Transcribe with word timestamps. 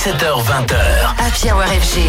17h20h. 0.00 0.78
Happy 1.18 1.50
Hour 1.50 1.62
FG. 1.62 2.00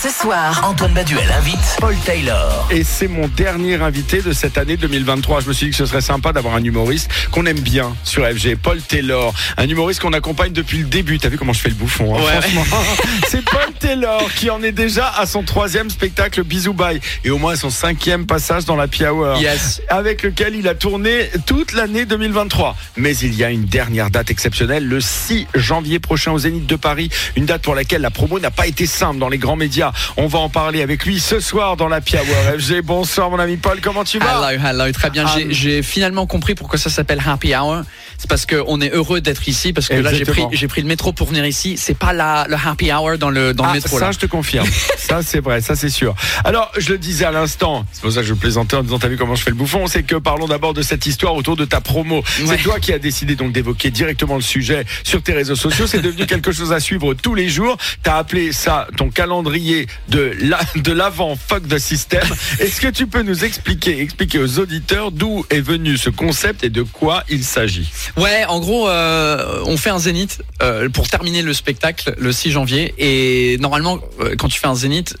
Ce 0.00 0.08
soir, 0.08 0.66
Antoine 0.66 0.94
Baduel 0.94 1.30
invite 1.30 1.58
Paul 1.78 1.94
Taylor. 2.06 2.66
Et 2.70 2.82
c'est 2.82 3.08
mon 3.08 3.28
dernier 3.28 3.74
invité 3.74 4.22
de 4.22 4.32
cette 4.32 4.56
année 4.56 4.78
2023. 4.78 5.40
Je 5.40 5.48
me 5.48 5.52
suis 5.52 5.66
dit 5.66 5.72
que 5.72 5.76
ce 5.76 5.84
serait 5.84 6.00
sympa 6.00 6.32
d'avoir 6.32 6.54
un 6.54 6.64
humoriste 6.64 7.10
qu'on 7.30 7.44
aime 7.44 7.60
bien 7.60 7.94
sur 8.04 8.26
FG, 8.26 8.56
Paul 8.56 8.80
Taylor. 8.80 9.34
Un 9.58 9.68
humoriste 9.68 10.00
qu'on 10.00 10.14
accompagne 10.14 10.52
depuis 10.52 10.78
le 10.78 10.84
début. 10.84 11.18
T'as 11.18 11.28
vu 11.28 11.36
comment 11.36 11.52
je 11.52 11.60
fais 11.60 11.68
le 11.68 11.74
bouffon, 11.74 12.16
hein, 12.16 12.40
franchement. 12.40 12.64
c'est 13.28 13.44
Paul 13.44 13.72
Taylor 13.78 14.32
qui 14.34 14.48
en 14.48 14.62
est 14.62 14.72
déjà 14.72 15.08
à 15.18 15.26
son 15.26 15.42
troisième 15.42 15.90
spectacle 15.90 16.42
Bisou 16.42 16.72
Bye 16.72 17.00
et 17.24 17.30
au 17.30 17.36
moins 17.36 17.54
son 17.54 17.68
cinquième 17.68 18.24
passage 18.24 18.64
dans 18.64 18.76
la 18.76 18.86
Hour. 19.10 19.36
Yes. 19.36 19.82
Avec 19.88 20.22
lequel 20.22 20.54
il 20.54 20.68
a 20.68 20.74
tourné 20.74 21.30
toute 21.44 21.74
l'année 21.74 22.06
2023. 22.06 22.76
Mais 22.96 23.14
il 23.14 23.34
y 23.34 23.44
a 23.44 23.50
une 23.50 23.66
dernière 23.66 24.08
date 24.08 24.30
exceptionnelle, 24.30 24.86
le 24.86 25.02
6 25.02 25.48
janvier 25.54 25.98
prochain 25.98 26.13
au 26.32 26.38
Zénith 26.38 26.66
de 26.66 26.76
Paris. 26.76 27.10
Une 27.36 27.44
date 27.46 27.62
pour 27.62 27.74
laquelle 27.74 28.02
la 28.02 28.10
promo 28.10 28.38
n'a 28.38 28.50
pas 28.50 28.66
été 28.66 28.86
simple 28.86 29.18
dans 29.18 29.28
les 29.28 29.38
grands 29.38 29.56
médias. 29.56 29.92
On 30.16 30.26
va 30.26 30.38
en 30.38 30.48
parler 30.48 30.82
avec 30.82 31.04
lui 31.04 31.18
ce 31.20 31.40
soir 31.40 31.76
dans 31.76 31.88
la 31.88 31.98
Hour 31.98 32.58
FG. 32.60 32.80
Bonsoir 32.82 33.30
mon 33.30 33.38
ami 33.38 33.56
Paul, 33.56 33.80
comment 33.82 34.04
tu 34.04 34.18
vas 34.18 34.50
Hello, 34.50 34.62
hello, 34.64 34.92
très 34.92 35.10
bien. 35.10 35.24
Ah. 35.26 35.38
J'ai- 35.50 35.82
finalement 35.82 36.26
compris 36.26 36.54
pourquoi 36.54 36.78
ça 36.78 36.90
s'appelle 36.90 37.20
Happy 37.26 37.54
Hour. 37.54 37.82
C'est 38.18 38.28
parce 38.28 38.46
qu'on 38.46 38.80
est 38.80 38.90
heureux 38.90 39.20
d'être 39.20 39.48
ici, 39.48 39.72
parce 39.72 39.88
que 39.88 39.94
là 39.94 40.12
j'ai 40.14 40.24
pris, 40.24 40.42
Exactement. 40.42 40.68
pris 40.68 40.80
le 40.82 40.88
métro 40.88 41.12
pour 41.12 41.26
venir 41.28 41.44
ici. 41.46 41.76
C'est 41.76 41.96
pas 41.98 42.12
la, 42.12 42.46
le 42.48 42.56
Happy 42.56 42.92
Hour 42.92 43.18
dans 43.18 43.30
le, 43.30 43.52
dans 43.52 43.64
le 43.64 43.70
Ah, 43.70 43.74
métro 43.74 43.98
ça, 43.98 44.06
là. 44.06 44.12
je 44.12 44.18
te 44.18 44.26
confirme. 44.26 44.66
ça, 44.98 45.20
c'est 45.22 45.40
vrai, 45.40 45.60
ça, 45.60 45.74
c'est 45.74 45.88
sûr. 45.88 46.14
Alors, 46.44 46.70
je 46.78 46.90
le 46.90 46.98
disais 46.98 47.24
à 47.24 47.30
l'instant, 47.32 47.84
c'est 47.92 48.02
pour 48.02 48.12
ça 48.12 48.20
que 48.20 48.26
je 48.26 48.34
plaisantais 48.34 48.76
en 48.76 48.82
disant, 48.82 48.98
t'as 48.98 49.08
vu 49.08 49.16
comment 49.16 49.34
je 49.34 49.42
fais 49.42 49.50
le 49.50 49.56
bouffon, 49.56 49.86
c'est 49.88 50.04
que 50.04 50.16
parlons 50.16 50.46
d'abord 50.46 50.74
de 50.74 50.82
cette 50.82 51.06
histoire 51.06 51.34
autour 51.34 51.56
de 51.56 51.64
ta 51.64 51.80
promo. 51.80 52.18
Ouais. 52.18 52.22
C'est 52.46 52.58
toi 52.62 52.78
qui 52.80 52.92
as 52.92 52.98
décidé 52.98 53.34
donc 53.36 53.52
d'évoquer 53.52 53.90
directement 53.90 54.36
le 54.36 54.42
sujet 54.42 54.84
sur 55.02 55.22
tes 55.22 55.32
réseaux 55.32 55.56
sociaux. 55.56 55.86
C'est 55.86 56.00
devenu 56.04 56.26
quelque 56.26 56.52
chose 56.52 56.72
à 56.72 56.80
suivre 56.80 57.14
tous 57.14 57.34
les 57.34 57.48
jours. 57.48 57.76
T'as 58.02 58.18
appelé 58.18 58.52
ça 58.52 58.86
ton 58.96 59.08
calendrier 59.08 59.86
de 60.08 60.32
la, 60.40 60.60
de 60.76 60.92
l'avant 60.92 61.34
fuck 61.36 61.66
the 61.66 61.78
system. 61.78 62.22
Est-ce 62.60 62.80
que 62.80 62.88
tu 62.88 63.06
peux 63.06 63.22
nous 63.22 63.44
expliquer, 63.44 64.00
expliquer 64.00 64.38
aux 64.38 64.58
auditeurs 64.58 65.10
d'où 65.10 65.46
est 65.50 65.60
venu 65.60 65.96
ce 65.96 66.10
concept 66.10 66.62
et 66.62 66.70
de 66.70 66.82
quoi 66.82 67.24
il 67.30 67.42
s'agit? 67.42 67.90
Ouais, 68.16 68.44
en 68.46 68.60
gros, 68.60 68.88
euh, 68.88 69.62
on 69.66 69.76
fait 69.76 69.90
un 69.90 69.98
zénith 69.98 70.42
euh, 70.62 70.88
pour 70.90 71.08
terminer 71.08 71.42
le 71.42 71.54
spectacle 71.54 72.14
le 72.18 72.32
6 72.32 72.50
janvier. 72.50 72.94
Et 72.98 73.56
normalement, 73.58 73.98
euh, 74.20 74.34
quand 74.36 74.48
tu 74.48 74.60
fais 74.60 74.66
un 74.66 74.74
zénith, 74.74 75.16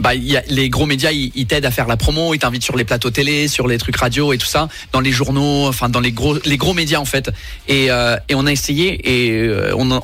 bah, 0.00 0.12
les 0.14 0.68
gros 0.70 0.86
médias, 0.86 1.12
ils, 1.12 1.46
t'aident 1.46 1.66
à 1.66 1.70
faire 1.70 1.86
la 1.86 1.96
promo, 1.96 2.34
ils 2.34 2.38
t'invitent 2.38 2.64
sur 2.64 2.76
les 2.76 2.84
plateaux 2.84 3.10
télé, 3.10 3.48
sur 3.48 3.68
les 3.68 3.78
trucs 3.78 3.96
radio 3.96 4.32
et 4.32 4.38
tout 4.38 4.46
ça, 4.46 4.68
dans 4.92 5.00
les 5.00 5.12
journaux, 5.12 5.66
enfin 5.66 5.88
dans 5.88 6.00
les 6.00 6.12
gros, 6.12 6.38
les 6.44 6.56
gros 6.56 6.72
médias 6.72 6.98
en 6.98 7.04
fait. 7.04 7.30
Et, 7.68 7.86
et 7.86 8.34
on 8.34 8.46
a 8.46 8.52
essayé 8.52 9.00
et 9.04 9.72
on, 9.74 9.90
a- 9.90 10.02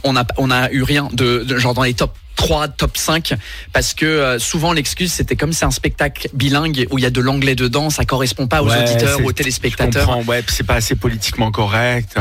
eu 0.73 0.83
rien 0.83 1.09
de, 1.13 1.45
de 1.45 1.59
genre 1.59 1.75
dans 1.75 1.83
les 1.83 1.95
top 1.95 2.17
3, 2.41 2.69
top 2.69 2.97
5 2.97 3.35
parce 3.73 3.93
que 3.93 4.07
euh, 4.07 4.39
souvent 4.39 4.73
l'excuse 4.73 5.13
c'était 5.13 5.37
comme 5.37 5.53
c'est 5.53 5.67
un 5.67 5.71
spectacle 5.71 6.29
bilingue 6.33 6.87
où 6.91 6.97
il 6.99 7.03
y 7.03 7.07
a 7.07 7.11
de 7.11 7.21
l'anglais 7.21 7.55
dedans, 7.55 7.91
ça 7.91 8.05
correspond 8.07 8.47
pas 8.47 8.63
aux 8.63 8.69
Ouais, 8.71 8.83
auditeurs, 8.83 9.23
aux 9.25 9.33
téléspectateurs. 9.33 10.27
ouais, 10.27 10.43
c'est 10.49 10.67
pas 10.67 10.75
assez 10.75 10.95
politiquement 10.95 11.51
correct. 11.51 12.15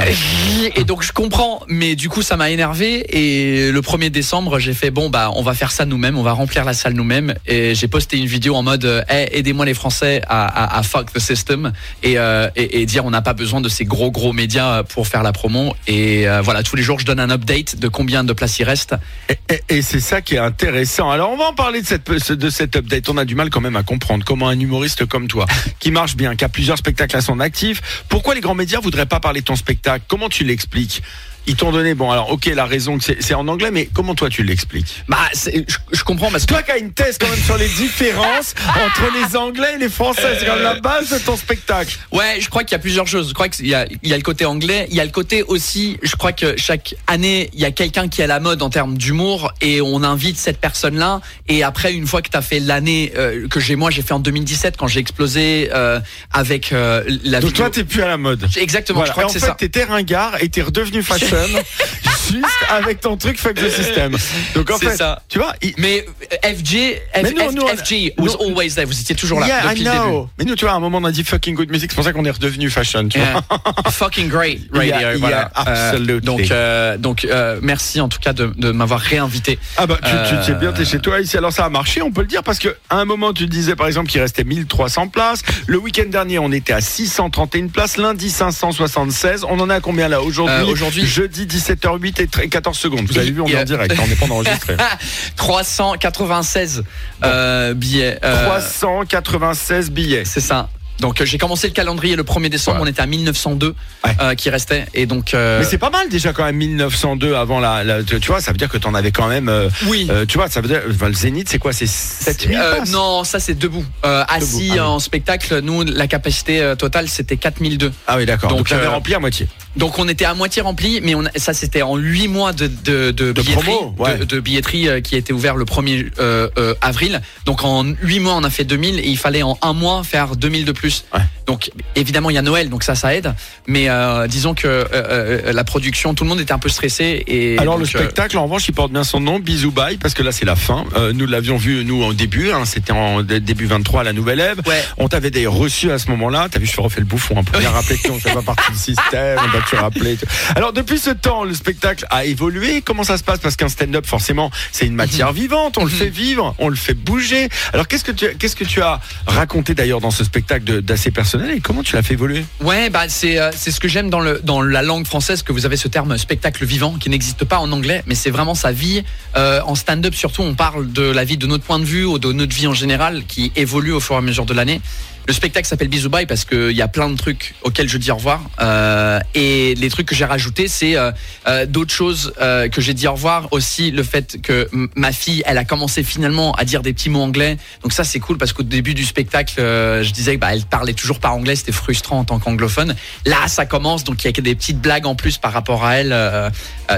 Et 0.75 0.83
donc 0.83 1.03
je 1.03 1.11
comprends, 1.13 1.61
mais 1.67 1.95
du 1.95 2.09
coup 2.09 2.21
ça 2.21 2.35
m'a 2.37 2.49
énervé 2.49 3.05
et 3.17 3.71
le 3.71 3.81
1er 3.81 4.09
décembre 4.09 4.59
j'ai 4.59 4.73
fait 4.73 4.91
bon 4.91 5.09
bah 5.09 5.31
on 5.35 5.41
va 5.41 5.53
faire 5.53 5.71
ça 5.71 5.85
nous-mêmes, 5.85 6.17
on 6.17 6.23
va 6.23 6.33
remplir 6.33 6.65
la 6.65 6.73
salle 6.73 6.93
nous-mêmes 6.93 7.33
et 7.47 7.73
j'ai 7.75 7.87
posté 7.87 8.17
une 8.17 8.25
vidéo 8.25 8.55
en 8.55 8.63
mode 8.63 8.83
euh, 8.85 9.01
Hey, 9.07 9.29
aidez-moi 9.31 9.65
les 9.65 9.73
Français 9.73 10.21
à, 10.27 10.45
à, 10.45 10.79
à 10.79 10.83
fuck 10.83 11.13
the 11.13 11.19
system 11.19 11.71
et, 12.03 12.17
euh, 12.17 12.49
et, 12.57 12.81
et 12.81 12.85
dire 12.85 13.05
on 13.05 13.09
n'a 13.11 13.21
pas 13.21 13.33
besoin 13.33 13.61
de 13.61 13.69
ces 13.69 13.85
gros 13.85 14.11
gros 14.11 14.33
médias 14.33 14.83
pour 14.83 15.07
faire 15.07 15.23
la 15.23 15.31
promo 15.31 15.73
et 15.87 16.27
euh, 16.27 16.41
voilà 16.41 16.61
tous 16.63 16.75
les 16.75 16.83
jours 16.83 16.99
je 16.99 17.05
donne 17.05 17.19
un 17.21 17.29
update 17.29 17.77
de 17.77 17.87
combien 17.87 18.23
de 18.25 18.33
places 18.33 18.59
il 18.59 18.63
reste. 18.65 18.95
Et, 19.29 19.37
et- 19.53 19.77
et 19.77 19.81
c'est 19.81 19.99
ça 20.09 20.21
qui 20.23 20.33
est 20.33 20.39
intéressant. 20.39 21.11
Alors 21.11 21.29
on 21.29 21.37
va 21.37 21.45
en 21.45 21.53
parler 21.53 21.83
de 21.83 21.85
cette 21.85 22.09
de 22.09 22.49
cet 22.49 22.75
update. 22.75 23.07
On 23.09 23.17
a 23.17 23.25
du 23.25 23.35
mal 23.35 23.51
quand 23.51 23.61
même 23.61 23.75
à 23.75 23.83
comprendre 23.83 24.25
comment 24.25 24.47
un 24.47 24.59
humoriste 24.59 25.05
comme 25.05 25.27
toi, 25.27 25.45
qui 25.79 25.91
marche 25.91 26.15
bien, 26.15 26.35
qui 26.35 26.43
a 26.43 26.49
plusieurs 26.49 26.79
spectacles 26.79 27.15
à 27.15 27.21
son 27.21 27.39
actif, 27.39 28.03
pourquoi 28.09 28.33
les 28.33 28.41
grands 28.41 28.55
médias 28.55 28.79
voudraient 28.79 29.05
pas 29.05 29.19
parler 29.19 29.41
de 29.41 29.45
ton 29.45 29.55
spectacle? 29.55 30.05
Comment 30.07 30.27
tu 30.27 30.43
l'expliques? 30.43 31.03
Ils 31.47 31.55
t'ont 31.55 31.71
donné 31.71 31.93
bon 31.95 32.11
alors 32.11 32.31
ok 32.31 32.45
la 32.53 32.65
raison 32.65 32.97
que 32.97 33.03
c'est 33.19 33.33
en 33.33 33.47
anglais, 33.47 33.71
mais 33.71 33.87
comment 33.93 34.13
toi 34.15 34.29
tu 34.29 34.43
l'expliques? 34.43 35.03
Bah 35.07 35.17
je, 35.33 35.61
je 35.91 36.03
comprends 36.03 36.29
parce 36.31 36.43
que 36.45 36.49
Toi 36.53 36.61
qui 36.63 36.71
as 36.71 36.77
une 36.77 36.91
thèse 36.93 37.17
quand 37.19 37.27
même 37.29 37.39
sur 37.43 37.57
les 37.57 37.67
différences 37.69 38.53
entre 38.67 39.09
les 39.13 39.35
Anglais 39.35 39.73
et 39.75 39.77
les 39.79 39.89
Français, 39.89 40.37
c'est 40.39 40.45
quand 40.45 40.55
même 40.55 40.63
la 40.63 40.79
base 40.79 41.09
de 41.11 41.17
ton 41.19 41.35
spectacle. 41.37 41.97
Ouais, 42.11 42.37
je 42.39 42.49
crois 42.49 42.63
qu'il 42.63 42.73
y 42.73 42.75
a 42.75 42.79
plusieurs 42.79 43.07
choses. 43.07 43.29
Je 43.29 43.33
crois 43.33 43.49
qu'il 43.49 43.67
y 43.67 43.73
a, 43.73 43.85
il 44.03 44.09
y 44.09 44.13
a 44.13 44.17
le 44.17 44.23
côté 44.23 44.45
anglais, 44.45 44.87
il 44.89 44.95
y 44.95 44.99
a 44.99 45.05
le 45.05 45.11
côté 45.11 45.43
aussi, 45.43 45.97
je 46.03 46.15
crois 46.15 46.31
que 46.33 46.55
chaque 46.57 46.95
année, 47.07 47.49
il 47.53 47.59
y 47.59 47.65
a 47.65 47.71
quelqu'un 47.71 48.07
qui 48.07 48.21
est 48.21 48.25
à 48.25 48.27
la 48.27 48.39
mode 48.39 48.61
en 48.61 48.69
termes 48.69 48.97
d'humour 48.97 49.51
et 49.61 49.81
on 49.81 50.03
invite 50.03 50.37
cette 50.37 50.59
personne-là. 50.59 51.21
Et 51.47 51.63
après, 51.63 51.93
une 51.93 52.05
fois 52.07 52.21
que 52.21 52.29
tu 52.29 52.37
as 52.37 52.41
fait 52.41 52.59
l'année 52.59 53.11
euh, 53.17 53.47
que 53.47 53.59
j'ai, 53.59 53.75
moi, 53.75 53.89
j'ai 53.91 54.01
fait 54.01 54.13
en 54.13 54.19
2017 54.19 54.75
quand 54.77 54.87
j'ai 54.87 54.99
explosé 54.99 55.69
euh, 55.73 55.99
avec 56.31 56.71
euh, 56.73 57.03
la 57.23 57.39
Donc 57.39 57.49
vidéo. 57.51 57.65
toi 57.65 57.69
t'es 57.69 57.83
plus 57.83 58.01
à 58.01 58.07
la 58.07 58.17
mode. 58.17 58.47
Exactement, 58.57 58.99
Voilà. 58.99 59.07
je 59.09 59.11
crois 59.13 59.23
Et 59.23 59.25
que 59.27 59.29
en 59.31 59.33
c'est 59.33 59.39
fait, 59.39 59.45
ça. 59.47 59.55
t'étais 59.55 59.83
ringard 59.83 60.41
et 60.41 60.49
t'es 60.49 60.61
redevenu 60.61 61.01
fashion 61.03 61.27
juste 61.29 62.45
avec 62.69 62.99
ton 63.01 63.17
truc 63.17 63.39
fuck 63.39 63.55
the 63.55 63.69
system. 63.69 64.15
Donc 64.55 64.69
en 64.71 64.77
fait, 64.77 64.95
ça. 64.95 65.21
tu 65.29 65.39
vois, 65.39 65.53
il- 65.61 65.73
Mais 65.77 66.05
euh, 66.43 66.53
FG, 66.55 66.75
F- 66.75 67.23
Mais 67.23 67.31
nous, 67.31 67.41
F- 67.41 67.53
nous, 67.55 67.67
FG 67.67 68.13
was 68.17 68.37
nous- 68.39 68.47
always 68.49 68.69
there. 68.75 68.85
Vous 68.85 68.99
étiez 68.99 69.15
toujours 69.15 69.39
là 69.39 69.47
Yeah, 69.47 69.59
I 69.59 69.69
depuis 69.69 69.83
le 69.83 69.91
début. 69.91 70.03
know. 70.03 70.29
Mais 70.37 70.45
nous, 70.45 70.55
tu 70.55 70.65
vois, 70.65 70.73
à 70.73 70.77
un 70.77 70.79
moment, 70.79 70.99
on 70.99 71.05
a 71.05 71.11
dit 71.11 71.23
fucking 71.23 71.55
good 71.55 71.69
music, 71.71 71.91
c'est 71.91 71.95
pour 71.95 72.03
ça 72.03 72.13
qu'on 72.13 72.25
est 72.25 72.31
redevenu 72.31 72.69
fashion, 72.69 73.07
tu 73.07 73.19
Yeah. 73.19 73.41
vois. 73.49 73.91
Fucking 73.91 74.29
great 74.29 74.61
radio. 74.71 74.95
Yeah, 74.95 75.17
voilà. 75.17 75.51
Euh, 75.67 76.19
donc, 76.19 76.51
euh, 76.51 76.97
donc 76.97 77.25
euh, 77.25 77.59
merci 77.61 77.99
en 78.01 78.07
tout 78.09 78.19
cas 78.19 78.33
de, 78.33 78.47
de 78.55 78.71
m'avoir 78.71 78.99
réinvité. 78.99 79.57
Ah 79.77 79.85
bah, 79.87 79.97
tu, 80.03 80.11
tu, 80.37 80.43
sais 80.45 80.53
bien, 80.53 80.71
t'es 80.71 80.85
chez 80.85 80.99
toi 80.99 81.19
ici. 81.19 81.37
Alors, 81.37 81.51
ça 81.51 81.65
a 81.65 81.69
marché, 81.69 82.01
on 82.01 82.11
peut 82.11 82.21
le 82.21 82.27
dire, 82.27 82.43
parce 82.43 82.59
que 82.59 82.75
à 82.89 82.97
un 82.97 83.05
moment, 83.05 83.33
tu 83.33 83.47
disais, 83.47 83.75
par 83.75 83.87
exemple, 83.87 84.09
qu'il 84.09 84.21
restait 84.21 84.43
1300 84.43 85.07
places. 85.09 85.41
Le 85.67 85.77
week-end 85.77 86.05
dernier, 86.09 86.39
on 86.39 86.51
était 86.51 86.73
à 86.73 86.81
631 86.81 87.67
places. 87.67 87.97
Lundi, 87.97 88.29
576. 88.29 89.45
On 89.49 89.59
en 89.59 89.69
est 89.69 89.73
à 89.73 89.79
combien 89.81 90.07
là 90.07 90.21
aujourd'hui? 90.21 90.71
Aujourd'hui- 90.71 91.05
Jeudi, 91.19 91.45
17h08 91.47 92.21
et 92.21 92.27
tre- 92.27 92.47
14 92.47 92.77
secondes. 92.77 93.05
Vous 93.05 93.17
avez 93.17 93.31
vu, 93.31 93.41
on 93.41 93.47
est 93.47 93.57
en 93.59 93.63
direct, 93.65 93.93
on 94.01 94.07
n'est 94.07 94.15
pas 94.15 94.25
enregistré. 94.33 94.77
396 95.35 96.83
euh, 97.25 97.73
billets. 97.73 98.17
euh, 98.23 98.45
396 98.45 99.91
billets. 99.91 100.23
C'est 100.23 100.39
ça. 100.39 100.69
Donc 100.99 101.21
euh, 101.21 101.25
j'ai 101.25 101.37
commencé 101.37 101.67
le 101.67 101.73
calendrier 101.73 102.15
le 102.15 102.23
1er 102.23 102.49
décembre, 102.49 102.77
Ouais. 102.81 102.83
on 102.87 102.89
était 102.89 103.01
à 103.01 103.05
1902 103.05 103.75
Ouais. 104.05 104.11
euh, 104.21 104.35
qui 104.35 104.49
restait 104.49 104.85
et 104.93 105.05
donc 105.05 105.33
euh, 105.33 105.59
Mais 105.59 105.65
c'est 105.65 105.77
pas 105.77 105.89
mal 105.89 106.09
déjà 106.09 106.33
quand 106.33 106.43
même 106.45 106.55
1902 106.57 107.35
avant 107.35 107.59
la, 107.59 107.83
la- 107.83 108.03
tu 108.03 108.17
vois 108.27 108.41
ça 108.41 108.51
veut 108.51 108.57
dire 108.57 108.69
que 108.69 108.77
t'en 108.77 108.93
avais 108.93 109.11
quand 109.11 109.27
même 109.27 109.49
euh, 109.49 109.69
oui. 109.87 110.09
tu 110.27 110.37
vois 110.37 110.49
ça 110.49 110.61
veut 110.61 110.67
dire 110.67 110.81
enfin, 110.89 111.07
le 111.07 111.13
Zénith 111.13 111.49
c'est 111.49 111.59
quoi 111.59 111.73
c'est 111.73 111.87
7000 111.87 112.57
Euh, 112.57 112.75
places 112.75 112.91
non, 112.91 113.23
ça 113.23 113.39
c'est 113.39 113.57
debout. 113.57 113.85
Assis 114.03 114.69
Debout, 114.69 114.71
ah 114.71 114.73
oui. 114.73 114.79
en 114.79 114.99
spectacle, 114.99 115.59
nous 115.61 115.83
la 115.83 116.07
capacité 116.07 116.73
totale 116.77 117.07
c'était 117.09 117.37
4002. 117.37 117.91
Ah 118.07 118.17
oui 118.17 118.25
d'accord. 118.25 118.49
Donc, 118.49 118.59
Donc, 118.59 118.67
j'avais 118.67 118.87
rempli 118.87 119.13
à 119.15 119.19
moitié. 119.19 119.47
Donc 119.75 119.99
on 119.99 120.07
était 120.07 120.25
à 120.25 120.33
moitié 120.33 120.61
rempli, 120.61 120.99
mais 121.01 121.15
on 121.15 121.25
a- 121.25 121.31
ça 121.37 121.53
c'était 121.53 121.81
en 121.81 121.95
8 121.95 122.27
mois 122.27 122.51
de, 122.53 122.67
de, 122.67 123.11
de, 123.11 123.31
billetterie, 123.31 123.63
promo, 123.71 123.95
ouais. 123.99 124.17
de, 124.17 124.23
de 124.25 124.39
billetterie 124.39 125.01
qui 125.03 125.15
été 125.15 125.31
ouvert 125.33 125.55
le 125.55 125.65
1er 125.65 126.09
euh, 126.19 126.49
euh, 126.57 126.73
avril. 126.81 127.21
Donc 127.45 127.63
en 127.63 127.83
8 127.85 128.19
mois 128.19 128.33
on 128.35 128.43
a 128.43 128.49
fait 128.49 128.63
2000 128.65 128.99
et 128.99 129.07
il 129.07 129.17
fallait 129.17 129.43
en 129.43 129.57
un 129.61 129.73
mois 129.73 130.03
faire 130.03 130.35
2000 130.35 130.65
de 130.65 130.71
plus. 130.71 130.88
Ouais. 131.13 131.21
Donc 131.49 131.71
évidemment 131.95 132.29
il 132.29 132.35
y 132.35 132.37
a 132.37 132.43
Noël, 132.43 132.69
donc 132.69 132.83
ça 132.83 132.93
ça 132.93 133.15
aide. 133.15 133.33
Mais 133.65 133.89
euh, 133.89 134.27
disons 134.27 134.53
que 134.53 134.67
euh, 134.67 134.85
euh, 134.93 135.51
la 135.51 135.63
production, 135.63 136.13
tout 136.13 136.23
le 136.23 136.29
monde 136.29 136.39
était 136.39 136.51
un 136.53 136.59
peu 136.59 136.69
stressé. 136.69 137.23
Et 137.25 137.57
Alors 137.57 137.75
le 137.79 137.85
donc, 137.85 137.89
spectacle 137.89 138.37
en 138.37 138.43
revanche 138.43 138.67
il 138.67 138.73
porte 138.73 138.91
bien 138.91 139.03
son 139.03 139.19
nom 139.19 139.39
Bisou 139.39 139.71
Bye 139.71 139.97
parce 139.97 140.13
que 140.13 140.21
là 140.21 140.31
c'est 140.31 140.45
la 140.45 140.55
fin. 140.55 140.85
Nous 141.15 141.25
l'avions 141.25 141.57
vu 141.57 141.83
nous 141.85 142.03
en 142.03 142.13
début 142.13 142.51
hein, 142.51 142.65
c'était 142.65 142.91
en 142.91 143.23
dé- 143.23 143.39
début 143.39 143.65
23 143.65 144.01
à 144.01 144.03
la 144.03 144.13
Nouvelle 144.13 144.39
Ève. 144.41 144.61
Ouais. 144.67 144.83
On 144.99 145.07
t'avait 145.07 145.31
d'ailleurs 145.31 145.55
reçu 145.55 145.91
à 145.91 145.97
ce 145.97 146.11
moment-là. 146.11 146.49
T'as 146.51 146.59
vu 146.59 146.67
je 146.67 146.79
refais 146.79 146.99
le 146.99 147.07
bouffon 147.07 147.39
un 147.39 147.43
peu 147.43 147.57
bien 147.57 147.71
rappelé 147.71 147.97
que 147.97 148.11
on 148.11 148.19
fait 148.19 148.31
pas 148.31 148.43
partie 148.43 148.71
du 148.71 148.77
système. 148.77 149.39
On 149.43 149.47
va 149.47 149.61
te 149.67 149.75
rappeler. 149.75 150.17
Alors 150.55 150.71
depuis 150.71 150.99
ce 150.99 151.09
temps 151.09 151.43
le 151.45 151.55
spectacle 151.55 152.05
a 152.11 152.25
évolué. 152.25 152.83
Comment 152.83 153.03
ça 153.03 153.17
se 153.17 153.23
passe? 153.23 153.39
Parce 153.39 153.55
qu'un 153.55 153.69
stand-up 153.69 154.05
forcément 154.05 154.51
c'est 154.71 154.85
une 154.85 154.93
matière 154.95 155.33
vivante. 155.33 155.79
On 155.79 155.83
le 155.85 155.89
Mhm. 155.89 155.97
fait 155.97 156.09
vivre, 156.09 156.53
on 156.59 156.69
le 156.69 156.75
fait 156.75 156.93
bouger. 156.93 157.49
Alors 157.73 157.87
qu'est-ce 157.87 158.03
que 158.03 158.11
tu 158.11 158.27
qu'est-ce 158.37 158.55
que 158.55 158.65
tu 158.65 158.83
as 158.83 158.99
raconté 159.25 159.73
d'ailleurs 159.73 159.99
dans 160.01 160.11
ce 160.11 160.23
spectacle 160.23 160.81
d'assez 160.83 161.09
personnel? 161.09 161.38
Et 161.47 161.59
comment 161.59 161.83
tu 161.83 161.95
l'as 161.95 162.01
fait 162.01 162.13
évoluer 162.13 162.45
Ouais, 162.61 162.89
bah 162.89 163.07
c'est 163.07 163.39
euh, 163.39 163.51
c'est 163.55 163.71
ce 163.71 163.79
que 163.79 163.87
j'aime 163.87 164.09
dans 164.09 164.19
le 164.19 164.41
dans 164.43 164.61
la 164.61 164.81
langue 164.81 165.05
française 165.05 165.43
que 165.43 165.53
vous 165.53 165.65
avez 165.65 165.77
ce 165.77 165.87
terme 165.87 166.17
spectacle 166.17 166.65
vivant 166.65 166.95
qui 166.99 167.09
n'existe 167.09 167.45
pas 167.45 167.59
en 167.59 167.71
anglais, 167.71 168.03
mais 168.05 168.15
c'est 168.15 168.29
vraiment 168.29 168.55
sa 168.55 168.71
vie. 168.71 169.03
Euh, 169.37 169.61
en 169.65 169.75
stand-up 169.75 170.15
surtout, 170.15 170.41
on 170.41 170.55
parle 170.55 170.91
de 170.91 171.03
la 171.03 171.23
vie 171.23 171.37
de 171.37 171.47
notre 171.47 171.63
point 171.63 171.79
de 171.79 171.85
vue 171.85 172.05
ou 172.05 172.19
de 172.19 172.31
notre 172.31 172.55
vie 172.55 172.67
en 172.67 172.73
général 172.73 173.23
qui 173.27 173.51
évolue 173.55 173.91
au 173.91 173.99
fur 173.99 174.15
et 174.15 174.17
à 174.17 174.21
mesure 174.21 174.45
de 174.45 174.53
l'année. 174.53 174.81
Le 175.29 175.33
spectacle 175.33 175.67
s'appelle 175.67 175.89
Bisous 175.89 176.09
Bye 176.09 176.25
parce 176.25 176.43
qu'il 176.43 176.71
y 176.71 176.81
a 176.81 176.87
plein 176.87 177.07
de 177.07 177.15
trucs 177.15 177.53
auxquels 177.61 177.87
je 177.87 177.99
dis 177.99 178.09
au 178.09 178.15
revoir. 178.15 178.41
Euh, 178.61 179.19
et 179.35 179.75
les 179.75 179.89
trucs 179.91 180.07
que 180.07 180.15
j'ai 180.15 180.25
rajoutés, 180.25 180.67
c'est 180.67 180.97
euh, 180.97 181.11
euh, 181.47 181.67
d'autres 181.67 181.93
choses 181.93 182.33
que 182.39 182.81
j'ai 182.81 182.95
dit 182.95 183.07
au 183.07 183.11
revoir. 183.11 183.47
Aussi 183.51 183.91
le 183.91 184.01
fait 184.01 184.39
que 184.41 184.67
ma 184.95 185.11
fille, 185.11 185.43
elle 185.45 185.59
a 185.59 185.65
commencé 185.65 186.01
finalement 186.01 186.53
à 186.53 186.65
dire 186.65 186.81
des 186.81 186.93
petits 186.93 187.11
mots 187.11 187.21
anglais. 187.21 187.57
Donc 187.83 187.93
ça 187.93 188.03
c'est 188.03 188.19
cool 188.19 188.39
parce 188.39 188.53
qu'au 188.53 188.63
début 188.63 188.95
du 188.95 189.05
spectacle, 189.05 189.53
je 189.57 190.11
disais 190.11 190.33
que 190.33 190.39
bah, 190.39 190.49
elle 190.51 190.63
parlait 190.63 190.93
toujours 190.93 191.19
pas 191.19 191.29
anglais, 191.29 191.55
c'était 191.55 191.73
frustrant 191.73 192.17
en 192.17 192.23
tant 192.23 192.39
qu'anglophone. 192.39 192.95
Là 193.27 193.47
ça 193.47 193.67
commence, 193.67 194.03
donc 194.03 194.23
il 194.23 194.25
y 194.25 194.29
a 194.29 194.41
des 194.41 194.55
petites 194.55 194.81
blagues 194.81 195.05
en 195.05 195.13
plus 195.13 195.37
par 195.37 195.53
rapport 195.53 195.85
à 195.85 195.97
elle 195.97 196.09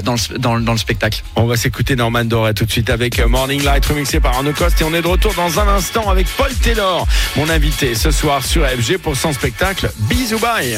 dans, 0.03 0.13
le, 0.13 0.37
dans, 0.37 0.57
dans 0.57 0.71
le 0.71 0.77
spectacle. 0.77 1.21
On 1.35 1.47
va 1.47 1.57
s'écouter 1.57 1.97
Norman 1.97 2.23
Doré 2.23 2.53
tout 2.53 2.65
de 2.65 2.71
suite 2.71 2.89
avec 2.89 3.19
Morning 3.19 3.61
Light 3.61 3.85
remixé 3.85 4.21
par 4.21 4.35
Arnaud 4.35 4.53
Coste 4.53 4.79
et 4.79 4.85
on 4.85 4.93
est 4.93 5.01
de 5.01 5.07
retour 5.07 5.33
dans 5.33 5.59
un 5.59 5.67
instant 5.67 6.09
avec 6.09 6.27
Paul 6.37 6.53
Taylor, 6.53 7.05
mon 7.35 7.49
invité 7.49 7.93
sur 8.41 8.63
FG 8.67 8.99
pour 8.99 9.17
son 9.17 9.33
spectacle 9.33 9.91
Bisous 10.01 10.37
Bye. 10.37 10.77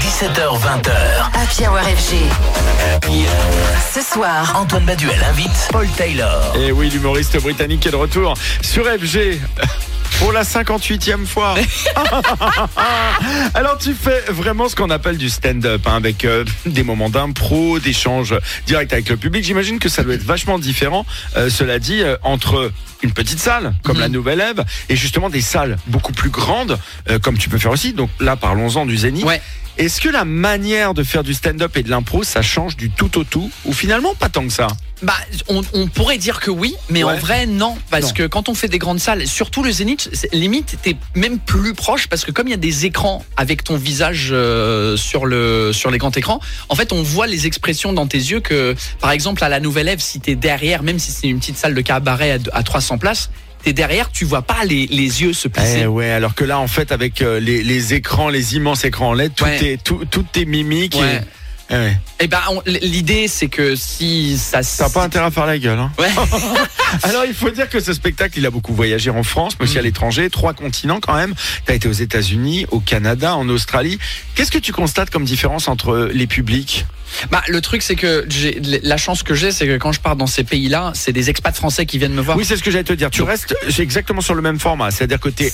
17h20h. 0.00 0.90
Happy 1.34 1.66
Hour 1.66 1.78
FG. 1.80 2.16
Ce 3.92 4.00
soir, 4.00 4.56
Antoine 4.56 4.86
Baduel 4.86 5.22
invite 5.22 5.68
Paul 5.70 5.86
Taylor. 5.98 6.56
Et 6.56 6.72
oui, 6.72 6.88
l'humoriste 6.88 7.38
britannique 7.42 7.86
est 7.86 7.90
de 7.90 7.96
retour 7.96 8.32
sur 8.62 8.86
FG. 8.86 9.38
Pour 10.18 10.32
la 10.32 10.42
58e 10.42 11.26
fois. 11.26 11.54
Alors 13.54 13.76
tu 13.78 13.92
fais 13.94 14.20
vraiment 14.28 14.68
ce 14.68 14.76
qu'on 14.76 14.90
appelle 14.90 15.18
du 15.18 15.28
stand-up 15.28 15.82
hein, 15.86 15.96
avec 15.96 16.24
euh, 16.24 16.44
des 16.66 16.82
moments 16.82 17.10
d'impro, 17.10 17.78
d'échanges 17.78 18.34
direct 18.66 18.92
avec 18.92 19.08
le 19.10 19.16
public. 19.16 19.44
J'imagine 19.44 19.78
que 19.78 19.88
ça 19.88 20.02
doit 20.02 20.14
être 20.14 20.24
vachement 20.24 20.58
différent, 20.58 21.04
euh, 21.36 21.50
cela 21.50 21.78
dit, 21.78 22.02
euh, 22.02 22.16
entre 22.22 22.70
une 23.02 23.12
petite 23.12 23.38
salle 23.38 23.74
comme 23.82 23.96
Mhm. 23.96 24.02
la 24.02 24.08
Nouvelle 24.08 24.40
Ève 24.40 24.64
et 24.88 24.96
justement 24.96 25.28
des 25.30 25.42
salles 25.42 25.76
beaucoup 25.88 26.12
plus 26.12 26.30
grandes 26.30 26.78
comme 27.22 27.36
tu 27.36 27.48
peux 27.50 27.58
faire 27.58 27.72
aussi. 27.72 27.92
Donc 27.92 28.08
là, 28.18 28.36
parlons-en 28.36 28.86
du 28.86 28.96
Zénith. 28.96 29.24
Ouais. 29.24 29.42
Est-ce 29.76 30.00
que 30.00 30.08
la 30.08 30.24
manière 30.24 30.94
de 30.94 31.02
faire 31.02 31.22
du 31.24 31.34
stand-up 31.34 31.76
et 31.76 31.82
de 31.82 31.90
l'impro, 31.90 32.22
ça 32.22 32.40
change 32.42 32.76
du 32.76 32.90
tout 32.90 33.18
au 33.18 33.24
tout 33.24 33.50
ou 33.66 33.72
finalement 33.72 34.14
pas 34.14 34.28
tant 34.30 34.46
que 34.46 34.52
ça? 34.52 34.68
Bah, 35.04 35.14
on, 35.48 35.62
on 35.74 35.86
pourrait 35.86 36.18
dire 36.18 36.40
que 36.40 36.50
oui, 36.50 36.74
mais 36.88 37.04
Ouais. 37.04 37.12
en 37.12 37.16
vrai 37.16 37.46
non, 37.46 37.76
parce 37.90 38.06
Non. 38.08 38.12
que 38.14 38.26
quand 38.26 38.48
on 38.48 38.54
fait 38.54 38.68
des 38.68 38.78
grandes 38.78 38.98
salles, 39.00 39.26
surtout 39.26 39.62
le 39.62 39.70
Zénith, 39.70 40.10
limite 40.32 40.78
t'es 40.82 40.96
même 41.14 41.38
plus 41.38 41.74
proche 41.74 42.06
parce 42.08 42.24
que 42.24 42.30
comme 42.30 42.48
il 42.48 42.52
y 42.52 42.54
a 42.54 42.56
des 42.56 42.86
écrans 42.86 43.24
avec 43.36 43.62
ton 43.64 43.76
visage 43.76 44.30
euh, 44.32 44.96
sur 44.96 45.26
le 45.26 45.72
sur 45.72 45.90
les 45.90 45.98
grands 45.98 46.10
écrans, 46.10 46.40
en 46.68 46.74
fait 46.74 46.92
on 46.92 47.02
voit 47.02 47.26
les 47.26 47.46
expressions 47.46 47.92
dans 47.92 48.06
tes 48.06 48.18
yeux 48.18 48.40
que 48.40 48.74
par 49.00 49.10
exemple 49.10 49.44
à 49.44 49.48
la 49.48 49.60
Nouvelle 49.60 49.88
Ève, 49.88 50.00
si 50.00 50.20
t'es 50.20 50.34
derrière, 50.36 50.82
même 50.82 50.98
si 50.98 51.12
c'est 51.12 51.28
une 51.28 51.38
petite 51.38 51.58
salle 51.58 51.74
de 51.74 51.80
cabaret 51.82 52.38
à, 52.52 52.58
à 52.58 52.62
300 52.62 52.98
places, 52.98 53.30
t'es 53.62 53.72
derrière, 53.72 54.10
tu 54.10 54.24
vois 54.24 54.42
pas 54.42 54.64
les, 54.64 54.86
les 54.86 55.22
yeux 55.22 55.32
se 55.32 55.48
plisser. 55.48 55.80
Eh 55.82 55.86
ouais, 55.86 56.10
alors 56.10 56.34
que 56.34 56.44
là, 56.44 56.58
en 56.58 56.66
fait, 56.68 56.92
avec 56.92 57.22
euh, 57.22 57.40
les, 57.40 57.62
les 57.62 57.94
écrans, 57.94 58.28
les 58.28 58.56
immenses 58.56 58.84
écrans 58.84 59.12
LED, 59.14 59.34
tout 59.34 59.44
Ouais. 59.44 59.64
est, 59.72 59.82
tout, 59.82 60.04
toutes 60.10 60.30
tes 60.32 60.44
mimiques. 60.44 60.96
Ouais. 60.96 61.16
Et... 61.16 61.20
Eh 61.70 61.74
ouais. 61.74 61.96
Et 62.20 62.28
ben 62.28 62.40
on- 62.50 62.62
l'idée 62.66 63.26
c'est 63.26 63.48
que 63.48 63.74
si 63.74 64.36
ça 64.38 64.60
T'as 64.62 64.90
pas 64.90 65.02
intérêt 65.04 65.26
à 65.26 65.30
faire 65.30 65.46
la 65.46 65.58
gueule. 65.58 65.78
Hein. 65.78 65.90
Ouais. 65.98 66.10
Alors, 67.02 67.24
il 67.26 67.34
faut 67.34 67.50
dire 67.50 67.68
que 67.68 67.80
ce 67.80 67.92
spectacle, 67.92 68.38
il 68.38 68.46
a 68.46 68.50
beaucoup 68.50 68.74
voyagé 68.74 69.10
en 69.10 69.22
France, 69.22 69.54
mais 69.58 69.64
aussi 69.64 69.78
à 69.78 69.80
Mm. 69.80 69.84
l'étranger, 69.84 70.30
trois 70.30 70.52
continents 70.52 71.00
quand 71.00 71.14
même. 71.14 71.34
T'as 71.66 71.74
été 71.74 71.88
aux 71.88 71.92
États-Unis, 71.92 72.66
au 72.70 72.80
Canada, 72.80 73.34
en 73.34 73.48
Australie. 73.48 73.98
Qu'est-ce 74.34 74.50
que 74.50 74.58
tu 74.58 74.72
constates 74.72 75.10
comme 75.10 75.24
différence 75.24 75.66
entre 75.68 76.10
les 76.12 76.26
publics? 76.26 76.86
Bah, 77.30 77.42
le 77.48 77.60
truc, 77.60 77.82
c'est 77.82 77.96
que 77.96 78.24
j'ai 78.28 78.60
la 78.82 78.96
chance 78.96 79.22
que 79.22 79.34
j'ai, 79.34 79.50
c'est 79.52 79.66
que 79.66 79.76
quand 79.78 79.92
je 79.92 80.00
pars 80.00 80.16
dans 80.16 80.26
ces 80.26 80.44
pays-là, 80.44 80.92
c'est 80.94 81.12
des 81.12 81.30
expats 81.30 81.54
français 81.56 81.86
qui 81.86 81.98
viennent 81.98 82.14
me 82.14 82.22
voir. 82.22 82.36
Oui, 82.36 82.44
c'est 82.44 82.56
ce 82.56 82.62
que 82.62 82.70
j'allais 82.70 82.84
te 82.84 82.92
dire. 82.92 83.10
Tu 83.10 83.22
restes 83.22 83.54
exactement 83.78 84.20
sur 84.20 84.34
le 84.34 84.42
même 84.42 84.58
format, 84.60 84.90
c'est-à-dire 84.90 85.20
que 85.20 85.28
t'es 85.28 85.52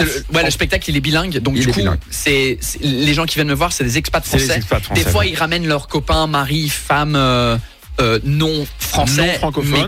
le, 0.00 0.24
ouais, 0.34 0.44
le 0.44 0.50
spectacle, 0.50 0.88
il 0.90 0.96
est 0.96 1.00
bilingue. 1.00 1.38
Donc, 1.38 1.54
Il 1.56 1.66
du 1.66 1.72
coup, 1.72 1.80
c'est 2.10 2.58
les 2.80 3.14
gens 3.14 3.24
qui 3.26 3.34
viennent 3.36 3.48
me 3.48 3.54
voir, 3.54 3.72
c'est 3.72 3.84
des 3.84 3.98
expats 3.98 4.24
français. 4.24 4.56
expats 4.56 4.82
français. 4.82 5.04
Des 5.04 5.10
fois, 5.10 5.26
ils 5.26 5.36
ramènent 5.36 5.66
leurs 5.66 5.88
copains, 5.88 6.26
maris, 6.26 6.68
femmes. 6.68 7.14
euh, 7.16 7.56
euh, 8.02 8.18
non 8.24 8.66
français, 8.78 9.38
Non 9.40 9.52
mais 9.64 9.86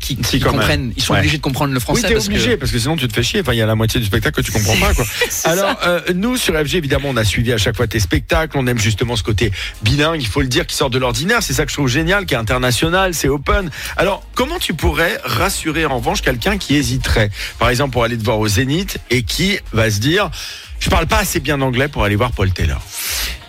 qui, 0.00 0.16
qui, 0.16 0.40
comprennent, 0.40 0.92
ils 0.96 1.02
sont 1.02 1.12
Ouais. 1.12 1.20
obligés 1.20 1.36
de 1.36 1.42
comprendre 1.42 1.72
le 1.72 1.78
Oui, 1.78 1.82
français 1.82 2.08
t'es 2.08 2.14
parce 2.14 2.26
obligé, 2.26 2.50
que 2.52 2.56
parce 2.56 2.72
que 2.72 2.78
sinon 2.78 2.96
tu 2.96 3.06
te 3.06 3.12
fais 3.12 3.22
chier. 3.22 3.40
Enfin, 3.40 3.52
il 3.52 3.58
y 3.58 3.62
a 3.62 3.66
la 3.66 3.74
moitié 3.74 4.00
du 4.00 4.06
spectacle 4.06 4.40
que 4.42 4.46
tu 4.46 4.52
comprends 4.52 4.76
pas, 4.76 4.94
quoi. 4.94 5.04
Alors, 5.44 5.76
euh, 5.86 6.00
nous, 6.14 6.36
sur 6.36 6.54
FG, 6.54 6.74
évidemment, 6.76 7.08
on 7.10 7.16
a 7.16 7.24
suivi 7.24 7.52
à 7.52 7.58
chaque 7.58 7.76
fois 7.76 7.86
tes 7.86 8.00
spectacles. 8.00 8.56
On 8.58 8.66
aime 8.66 8.78
justement 8.78 9.14
ce 9.16 9.22
côté 9.22 9.52
bilingue, 9.82 10.20
il 10.20 10.26
faut 10.26 10.40
le 10.40 10.48
dire, 10.48 10.66
qui 10.66 10.74
sort 10.76 10.90
de 10.90 10.98
l'ordinaire. 10.98 11.42
C'est 11.42 11.52
ça 11.52 11.64
que 11.64 11.70
je 11.70 11.76
trouve 11.76 11.88
génial, 11.88 12.26
qui 12.26 12.34
est 12.34 12.38
international, 12.38 13.14
c'est 13.14 13.28
open. 13.28 13.70
Alors, 13.96 14.22
comment 14.34 14.58
tu 14.58 14.74
pourrais 14.74 15.20
rassurer, 15.24 15.84
en 15.86 15.98
revanche, 15.98 16.22
quelqu'un 16.22 16.58
qui 16.58 16.74
hésiterait, 16.76 17.30
par 17.58 17.68
exemple, 17.70 17.92
pour 17.92 18.04
aller 18.04 18.16
te 18.18 18.24
voir 18.24 18.38
au 18.38 18.48
Zénith 18.48 18.98
et 19.10 19.22
qui 19.22 19.58
va 19.72 19.90
se 19.90 19.98
dire, 20.00 20.30
je 20.80 20.88
parle 20.90 21.06
pas 21.06 21.18
assez 21.18 21.40
bien 21.40 21.60
anglais 21.60 21.88
pour 21.88 22.02
aller 22.04 22.16
voir 22.16 22.32
Paul 22.32 22.50
Taylor. 22.52 22.80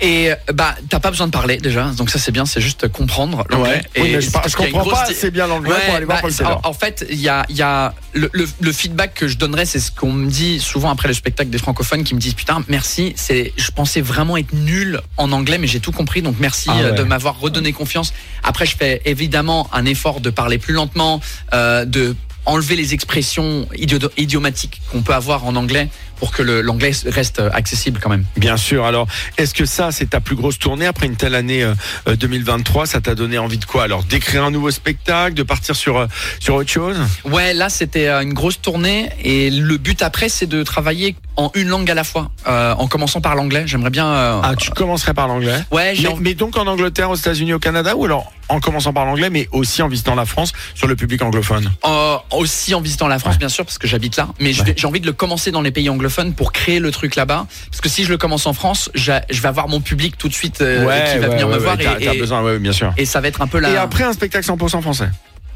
Et 0.03 0.31
bah, 0.51 0.75
t'as 0.89 0.99
pas 0.99 1.11
besoin 1.11 1.27
de 1.27 1.31
parler 1.31 1.57
déjà, 1.57 1.85
donc 1.95 2.09
ça 2.09 2.17
c'est 2.17 2.31
bien, 2.31 2.45
c'est 2.47 2.59
juste 2.59 2.87
comprendre 2.87 3.45
l'anglais. 3.49 3.83
Oui, 3.97 4.17
je, 4.19 4.31
par- 4.31 4.41
comprends 4.43 4.79
pas 4.79 4.85
grosse 4.95 5.09
assez 5.11 5.29
bien 5.29 5.45
l'anglais 5.45 5.75
pour 5.75 5.89
Ouais, 5.89 5.95
aller 5.97 6.05
voir 6.05 6.17
bah, 6.17 6.21
Paul 6.23 6.33
Taylor. 6.33 6.59
en, 6.63 6.69
en 6.69 6.73
fait, 6.73 7.05
il 7.09 7.19
y 7.21 7.29
a, 7.29 7.45
il 7.49 7.55
y 7.55 7.61
a 7.61 7.93
le, 8.13 8.27
le- 8.33 8.49
le 8.59 8.71
feedback 8.73 9.13
que 9.13 9.27
je 9.27 9.37
donnerais, 9.37 9.65
c'est 9.65 9.79
ce 9.79 9.91
qu'on 9.91 10.11
me 10.11 10.27
dit 10.29 10.59
souvent 10.59 10.89
après 10.89 11.07
le 11.07 11.13
spectacle 11.13 11.51
des 11.51 11.59
francophones 11.59 12.03
qui 12.03 12.15
me 12.15 12.19
disent 12.19 12.33
putain 12.33 12.63
merci, 12.67 13.13
c'est 13.15 13.53
je 13.57 13.69
pensais 13.69 14.01
vraiment 14.01 14.37
être 14.37 14.53
nul 14.53 14.99
en 15.17 15.31
anglais, 15.31 15.59
mais 15.59 15.67
j'ai 15.67 15.79
tout 15.79 15.91
compris, 15.91 16.23
donc 16.23 16.37
merci 16.39 16.69
Ah 16.71 16.79
euh, 16.79 16.89
ouais. 16.91 16.97
de 16.97 17.03
m'avoir 17.03 17.39
redonné 17.39 17.71
confiance. 17.71 18.11
Après, 18.43 18.65
je 18.65 18.75
fais 18.75 19.03
évidemment 19.05 19.69
un 19.71 19.85
effort 19.85 20.19
de 20.19 20.31
parler 20.31 20.57
plus 20.57 20.73
lentement, 20.73 21.21
euh, 21.53 21.85
de 21.85 22.15
enlever 22.45 22.75
les 22.75 22.93
expressions 22.93 23.67
idio- 23.77 24.09
idiomatiques 24.17 24.81
qu'on 24.91 25.01
peut 25.01 25.13
avoir 25.13 25.45
en 25.45 25.55
anglais 25.55 25.89
pour 26.17 26.31
que 26.31 26.43
l'anglais 26.43 26.91
reste 27.07 27.39
euh, 27.39 27.49
accessible 27.51 27.99
quand 28.01 28.09
même. 28.09 28.25
Bien 28.37 28.55
sûr. 28.55 28.85
Alors, 28.85 29.07
est-ce 29.39 29.55
que 29.55 29.65
ça, 29.65 29.91
c'est 29.91 30.11
ta 30.11 30.19
plus 30.19 30.35
grosse 30.35 30.59
tournée 30.59 30.85
après 30.85 31.07
une 31.07 31.15
telle 31.15 31.33
année 31.33 31.63
euh, 31.63 31.73
euh, 32.07 32.15
2023 32.15 32.85
Ça 32.85 33.01
t'a 33.01 33.15
donné 33.15 33.39
envie 33.39 33.57
de 33.57 33.65
quoi? 33.65 33.83
Alors, 33.83 34.03
d'écrire 34.03 34.43
un 34.43 34.51
nouveau 34.51 34.69
spectacle, 34.69 35.33
de 35.33 35.41
partir 35.41 35.75
sur 35.75 35.97
euh, 35.97 36.05
sur 36.39 36.53
autre 36.55 36.69
chose? 36.69 36.97
Ouais, 37.25 37.53
là 37.55 37.69
c'était 37.69 38.07
euh, 38.07 38.21
une 38.21 38.33
grosse 38.33 38.61
tournée 38.61 39.09
et 39.23 39.49
le 39.49 39.77
but 39.77 40.03
après 40.03 40.29
c'est 40.29 40.45
de 40.45 40.61
travailler 40.61 41.15
en 41.37 41.49
une 41.55 41.69
langue 41.69 41.89
à 41.89 41.95
la 41.95 42.03
fois, 42.03 42.29
euh, 42.47 42.73
en 42.75 42.87
commençant 42.87 43.21
par 43.21 43.33
l'anglais. 43.35 43.63
J'aimerais 43.65 43.89
bien. 43.89 44.05
euh, 44.07 44.41
Ah, 44.43 44.53
tu 44.55 44.69
commencerais 44.69 45.15
par 45.15 45.27
l'anglais? 45.27 45.59
Ouais, 45.71 45.93
j'ai 45.95 46.07
mais, 46.09 46.15
mais 46.19 46.33
donc 46.35 46.55
en 46.55 46.67
Angleterre, 46.67 47.09
aux 47.09 47.15
États-Unis, 47.15 47.53
au 47.53 47.59
Canada, 47.59 47.95
ou 47.95 48.05
alors 48.05 48.31
en 48.51 48.59
commençant 48.59 48.93
par 48.93 49.05
l'anglais, 49.05 49.29
mais 49.29 49.47
aussi 49.51 49.81
en 49.81 49.87
visitant 49.87 50.15
la 50.15 50.25
France 50.25 50.51
sur 50.75 50.87
le 50.87 50.95
public 50.95 51.21
anglophone 51.21 51.71
euh, 51.85 52.17
aussi 52.31 52.75
en 52.75 52.81
visitant 52.81 53.07
la 53.07 53.17
France 53.19 53.33
Ouais. 53.35 53.39
bien 53.39 53.49
sûr 53.49 53.65
parce 53.65 53.77
que 53.77 53.87
j'habite 53.87 54.17
là, 54.17 54.27
mais 54.39 54.59
Ouais. 54.59 54.73
j'ai 54.75 54.87
envie 54.87 54.99
de 54.99 55.05
le 55.05 55.13
commencer 55.13 55.51
dans 55.51 55.61
les 55.61 55.71
pays 55.71 55.89
anglophones 55.89 56.33
pour 56.33 56.51
créer 56.51 56.79
le 56.79 56.91
truc 56.91 57.15
là-bas. 57.15 57.47
Parce 57.69 57.81
que 57.81 57.89
si 57.89 58.03
je 58.03 58.09
le 58.09 58.17
commence 58.17 58.45
en 58.45 58.53
France, 58.53 58.89
je 58.93 59.11
vais 59.11 59.47
avoir 59.47 59.67
mon 59.69 59.79
public 59.81 60.17
tout 60.17 60.27
de 60.27 60.33
suite 60.33 60.61
euh, 60.61 60.81
qui 61.11 61.17
va 61.19 61.29
venir 61.29 61.47
me 61.47 61.57
voir 61.57 61.79
et, 61.79 61.83
t'as 61.83 62.13
et- 62.13 62.17
besoin, 62.19 62.41
ouais, 62.43 62.59
bien 62.59 62.73
sûr. 62.73 62.93
et 62.97 63.05
ça 63.05 63.21
va 63.21 63.27
être 63.29 63.41
un 63.41 63.47
peu 63.47 63.59
la. 63.59 63.69
Et 63.71 63.77
après, 63.77 64.03
un 64.03 64.13
spectacle 64.13 64.45
100% 64.45 64.81
français 64.81 65.09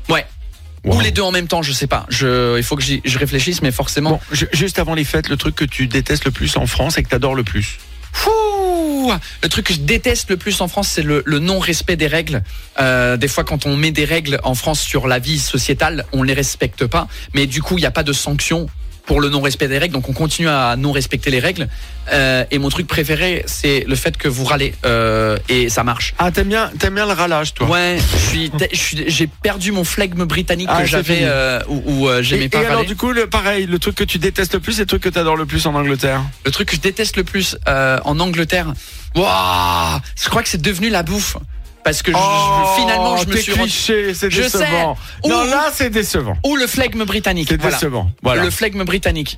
Ouais. 0.09 0.25
Wow. 0.85 0.97
Ou 0.97 0.99
les 1.01 1.09
deux 1.11 1.23
en 1.23 1.31
même 1.31 1.47
temps, 1.47 1.63
je 1.63 1.71
sais 1.71 1.87
pas. 1.87 2.05
Je, 2.09 2.57
il 2.57 2.63
faut 2.63 2.75
que 2.75 2.83
je 2.83 3.17
réfléchisse, 3.17 3.63
mais 3.63 3.71
forcément. 3.71 4.11
Bon, 4.11 4.19
juste 4.53 4.77
avant 4.77 4.93
les 4.93 5.03
fêtes, 5.03 5.29
le 5.29 5.35
truc 5.35 5.55
que 5.55 5.65
tu 5.65 5.87
détestes 5.87 6.25
le 6.25 6.31
plus 6.31 6.55
en 6.57 6.67
France 6.67 6.99
et 6.99 7.03
que 7.03 7.09
t'adores 7.09 7.33
le 7.33 7.43
plus 7.43 7.79
Le 9.43 9.49
truc 9.49 9.67
que 9.67 9.73
je 9.73 9.79
déteste 9.79 10.29
le 10.29 10.37
plus 10.37 10.61
en 10.61 10.67
France, 10.67 10.89
c'est 10.89 11.03
le, 11.03 11.23
non-respect 11.39 11.95
des 11.95 12.07
règles. 12.07 12.43
Euh, 12.79 13.17
des 13.17 13.27
fois, 13.27 13.43
quand 13.43 13.65
on 13.65 13.75
met 13.75 13.91
des 13.91 14.05
règles 14.05 14.39
en 14.43 14.55
France 14.55 14.81
sur 14.81 15.07
la 15.07 15.19
vie 15.19 15.39
sociétale, 15.39 16.05
on 16.13 16.23
les 16.23 16.33
respecte 16.33 16.85
pas. 16.85 17.07
Mais 17.33 17.47
du 17.47 17.61
coup, 17.61 17.77
il 17.77 17.81
n'y 17.81 17.87
a 17.87 17.91
pas 17.91 18.03
de 18.03 18.13
sanction 18.13 18.67
pour 19.05 19.21
le 19.21 19.29
non-respect 19.29 19.67
des 19.67 19.77
règles, 19.77 19.93
donc 19.93 20.09
on 20.09 20.13
continue 20.13 20.49
à 20.49 20.75
non 20.77 20.91
respecter 20.91 21.29
les 21.31 21.39
règles. 21.39 21.67
Euh, 22.11 22.43
et 22.51 22.59
mon 22.59 22.69
truc 22.69 22.87
préféré, 22.87 23.43
c'est 23.47 23.83
le 23.87 23.95
fait 23.95 24.17
que 24.17 24.27
vous 24.27 24.45
râlez 24.45 24.73
euh, 24.85 25.37
et 25.49 25.69
ça 25.69 25.83
marche. 25.83 26.13
Ah, 26.17 26.31
t'aimes 26.31 26.47
bien, 26.49 26.71
t'aimes 26.79 26.95
bien 26.95 27.05
le 27.05 27.13
ralage, 27.13 27.53
toi 27.53 27.67
Ouais, 27.67 27.97
j'ai 28.71 29.27
perdu 29.27 29.71
mon 29.71 29.83
flegme 29.83 30.25
britannique 30.25 30.69
Ah, 30.71 30.81
que 30.81 30.87
j'avais 30.87 31.19
euh, 31.21 31.59
où, 31.67 31.83
où, 32.05 32.11
Et, 32.11 32.23
j'aimais 32.23 32.45
et 32.45 32.49
pas 32.49 32.59
alors, 32.59 32.75
râler. 32.77 32.87
du 32.87 32.95
coup, 32.95 33.11
le, 33.11 33.27
pareil, 33.27 33.65
le 33.65 33.79
truc 33.79 33.95
que 33.95 34.03
tu 34.03 34.17
détestes 34.17 34.53
le 34.53 34.59
plus, 34.59 34.73
c'est 34.73 34.81
le 34.83 34.87
truc 34.87 35.03
que 35.03 35.09
t'adores 35.09 35.37
le 35.37 35.45
plus 35.45 35.65
en 35.65 35.75
Angleterre? 35.75 36.21
Le 36.45 36.51
truc 36.51 36.69
que 36.69 36.75
je 36.75 36.81
déteste 36.81 37.17
le 37.17 37.23
plus 37.23 37.57
euh, 37.67 37.99
en 38.05 38.19
Angleterre, 38.19 38.73
waouh, 39.15 39.99
je 40.21 40.29
crois 40.29 40.43
que 40.43 40.49
c'est 40.49 40.61
devenu 40.61 40.89
la 40.89 41.03
bouffe. 41.03 41.37
Parce 41.85 42.01
que 42.01 42.11
je- 42.11 42.17
je- 42.17 42.81
finalement, 42.81 43.15
je 43.15 43.27
me 43.27 43.33
Oh, 43.33 43.37
suis 43.37 43.53
cliché, 43.53 44.13
c'est 44.15 44.29
décevant. 44.29 44.97
sais. 45.23 45.29
Non, 45.29 45.43
Ouh. 45.43 45.49
là, 45.51 45.65
c'est 45.71 45.91
décevant. 45.91 46.35
Ou 46.43 46.55
le 46.55 46.65
flegme 46.65 47.05
britannique. 47.05 47.47
C'est 47.49 47.61
Voilà. 47.61 47.75
décevant. 47.77 48.11
Voilà. 48.23 48.43
Le 48.43 48.49
flegme 48.49 48.83
britannique. 48.85 49.37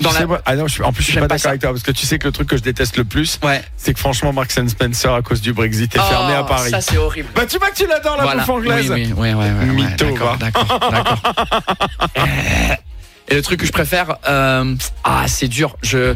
Dans 0.00 0.10
la... 0.10 0.26
moi- 0.26 0.42
ah 0.44 0.56
non, 0.56 0.66
je 0.66 0.82
en 0.82 0.92
plus, 0.92 1.04
je 1.04 1.12
suis 1.12 1.20
pas 1.20 1.28
d'accord 1.28 1.50
avec 1.50 1.60
toi 1.60 1.70
parce 1.70 1.84
que 1.84 1.92
tu 1.92 2.04
sais 2.04 2.18
que 2.18 2.26
le 2.26 2.32
truc 2.32 2.48
que 2.48 2.56
je 2.56 2.62
déteste 2.62 2.96
le 2.96 3.04
plus, 3.04 3.38
Ouais. 3.44 3.62
c'est 3.76 3.94
que 3.94 4.00
franchement, 4.00 4.32
Marks 4.32 4.50
Spencer, 4.50 5.14
à 5.14 5.22
cause 5.22 5.40
du 5.40 5.52
Brexit, 5.52 5.94
est 5.94 5.98
fermé 6.00 6.34
Oh, 6.36 6.40
à 6.40 6.46
Paris. 6.46 6.70
Ça, 6.70 6.80
c'est 6.80 6.96
horrible. 6.98 7.28
Bah, 7.32 7.46
tu 7.48 7.58
vois 7.58 7.70
que 7.70 7.76
tu 7.76 7.86
l'adores, 7.86 8.16
la 8.16 8.24
Voilà. 8.24 8.40
bouffe 8.40 8.50
anglaise. 8.50 8.90
Oui, 8.90 9.12
oui, 9.16 9.28
oui, 9.32 9.84
Mytho, 9.84 10.06
va. 10.16 10.36
d'accord, 10.36 10.36
d'accord. 10.90 11.22
Et 13.28 13.34
le 13.36 13.42
truc 13.42 13.60
que 13.60 13.66
je 13.66 13.72
préfère, 13.72 14.16
euh, 14.28 14.74
ah, 15.04 15.24
c'est 15.28 15.48
dur. 15.48 15.76
Je, 15.82 16.14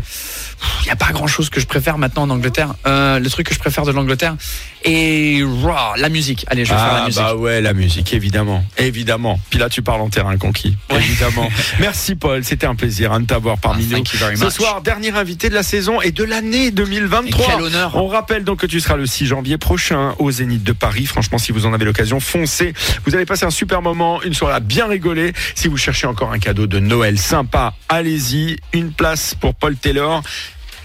il 0.83 0.85
n'y 0.87 0.91
a 0.91 0.97
pas 0.97 1.12
grand 1.12 1.27
chose 1.27 1.50
que 1.50 1.61
je 1.61 1.67
préfère 1.67 1.99
maintenant 1.99 2.23
en 2.23 2.31
Angleterre. 2.31 2.75
Euh, 2.87 3.19
le 3.19 3.31
truc 3.31 3.49
que 3.49 3.55
je 3.55 3.59
préfère 3.59 3.85
de 3.85 3.93
l'Angleterre 3.93 4.37
et 4.85 5.43
la 5.97 6.09
musique. 6.09 6.45
Allez, 6.49 6.65
je 6.65 6.71
vais 6.73 6.79
faire 6.79 6.93
la 6.93 7.03
Ah 7.03 7.07
musique. 7.07 7.23
bah 7.23 7.35
ouais, 7.35 7.61
la 7.61 7.73
musique, 7.73 8.12
évidemment, 8.12 8.65
évidemment. 8.77 9.41
Puis 9.50 9.59
là, 9.59 9.69
tu 9.69 9.83
parles 9.83 10.00
en 10.00 10.09
terrain 10.09 10.37
conquis, 10.37 10.77
évidemment. 10.91 11.49
Merci 11.81 12.15
Paul, 12.15 12.45
c'était 12.45 12.67
un 12.67 12.75
plaisir 12.75 13.12
hein, 13.12 13.21
de 13.21 13.27
t'avoir 13.27 13.59
parmi 13.59 13.87
Ah, 13.93 13.99
nous. 13.99 14.37
Ce 14.37 14.50
soir, 14.50 14.81
dernier 14.83 15.11
invité 15.11 15.49
de 15.49 15.55
la 15.55 15.62
saison 15.62 16.00
et 16.00 16.12
de 16.12 16.25
l'année 16.25 16.71
2023. 16.71 17.45
Et 17.45 17.49
quel 17.50 17.62
honneur. 17.62 17.97
On 17.97 18.07
rappelle 18.09 18.45
donc 18.45 18.61
que 18.61 18.67
tu 18.67 18.81
seras 18.81 18.97
le 18.97 19.07
6 19.07 19.27
janvier 19.27 19.59
prochain 19.59 20.15
au 20.19 20.31
Zénith 20.31 20.62
de 20.65 20.73
Paris. 20.73 21.07
Franchement, 21.07 21.38
si 21.38 21.53
vous 21.53 21.67
en 21.67 21.73
avez 21.73 21.85
l'occasion, 21.85 22.21
foncez. 22.21 22.73
Vous 23.05 23.15
allez 23.15 23.27
passer 23.27 23.45
un 23.45 23.50
super 23.50 23.83
moment, 23.83 24.23
une 24.23 24.35
soirée 24.35 24.55
à 24.55 24.61
bien 24.61 24.87
rigoler. 24.87 25.33
Si 25.55 25.69
vous 25.69 25.77
cherchez 25.77 26.07
encore 26.07 26.33
un 26.33 26.38
cadeau 26.38 26.67
de 26.67 26.79
Noël 26.79 27.19
sympa, 27.19 27.75
allez-y. 27.88 28.57
Une 28.73 28.93
place 28.93 29.35
pour 29.35 29.55
Paul 29.55 29.77
Taylor. 29.77 30.23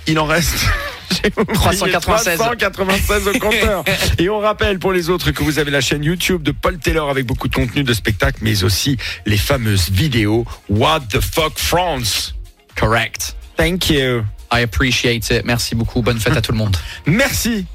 Il 0.08 0.20
en 0.20 0.26
reste. 0.26 0.56
j'ai 1.12 1.32
oublié, 1.38 1.54
396. 1.54 2.38
396 2.38 3.28
au 3.28 3.40
compteur. 3.40 3.84
Et 4.18 4.30
on 4.30 4.40
rappelle 4.40 4.80
pour 4.80 4.92
les 4.92 5.10
autres 5.10 5.32
que 5.32 5.44
vous 5.44 5.60
avez 5.60 5.72
la 5.72 5.82
chaîne 5.82 6.04
YouTube 6.04 6.44
de 6.44 6.52
Paul 6.52 6.78
Taylor 6.78 7.10
avec 7.10 7.26
beaucoup 7.26 7.48
de 7.48 7.56
contenu 7.56 7.84
de 7.84 7.94
spectacle, 7.94 8.40
mais 8.42 8.64
aussi 8.64 8.98
les 9.26 9.38
fameuses 9.38 9.90
vidéos 9.90 10.46
What 10.70 11.02
the 11.12 11.20
fuck 11.20 11.58
France? 11.58 12.36
Correct. 12.76 13.36
Thank 13.56 13.90
you. 13.90 14.24
I 14.52 14.62
appreciate 14.62 15.30
it. 15.30 15.46
Merci 15.46 15.76
beaucoup. 15.76 16.02
Bonne 16.02 16.20
fête 16.20 16.38
à 16.38 16.42
tout 16.42 16.52
le 16.52 16.58
monde. 16.58 16.78
Merci. 17.06 17.66